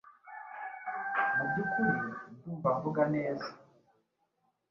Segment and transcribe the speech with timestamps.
[1.35, 1.93] Mubyukuri,
[2.35, 3.47] ndumva mvuga neza.